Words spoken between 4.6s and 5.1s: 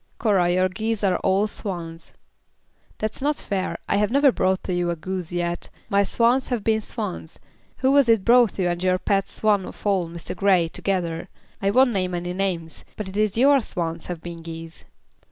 to you a